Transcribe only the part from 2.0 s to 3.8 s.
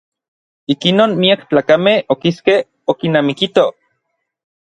okiskej okinamikitoj.